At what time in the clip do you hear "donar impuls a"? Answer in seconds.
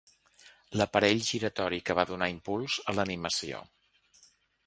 2.13-2.95